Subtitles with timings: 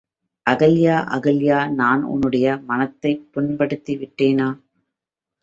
[0.45, 4.49] அகல்யா, அகல்யா நான் உன்னுடைய மனத்தைப் புண்படுத்திவிட்டேனா?